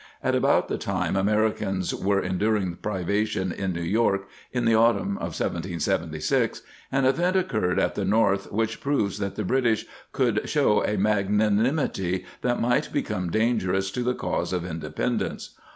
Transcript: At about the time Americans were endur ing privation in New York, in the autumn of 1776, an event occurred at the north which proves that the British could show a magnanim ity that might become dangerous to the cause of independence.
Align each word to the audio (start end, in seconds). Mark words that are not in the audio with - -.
At 0.23 0.33
about 0.33 0.67
the 0.67 0.79
time 0.79 1.15
Americans 1.15 1.93
were 1.93 2.23
endur 2.23 2.59
ing 2.59 2.77
privation 2.77 3.51
in 3.51 3.71
New 3.71 3.83
York, 3.83 4.27
in 4.51 4.65
the 4.65 4.73
autumn 4.73 5.15
of 5.17 5.39
1776, 5.39 6.63
an 6.91 7.05
event 7.05 7.35
occurred 7.37 7.77
at 7.77 7.93
the 7.93 8.03
north 8.03 8.51
which 8.51 8.81
proves 8.81 9.19
that 9.19 9.35
the 9.35 9.43
British 9.45 9.85
could 10.11 10.49
show 10.49 10.83
a 10.83 10.97
magnanim 10.97 11.77
ity 11.85 12.25
that 12.41 12.59
might 12.59 12.91
become 12.91 13.29
dangerous 13.29 13.91
to 13.91 14.01
the 14.01 14.15
cause 14.15 14.53
of 14.53 14.65
independence. 14.65 15.51